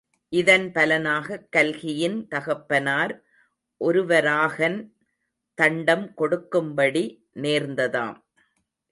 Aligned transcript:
இதன் 0.33 0.71
பலனாக 0.71 1.37
கல்கியின் 1.49 2.15
தகப்பனார் 2.27 3.13
ஒருவராகன் 3.81 4.79
தண்டம் 5.57 6.13
கொடுக்கும்படி 6.13 7.03
நேர்ந்ததாம். 7.41 8.17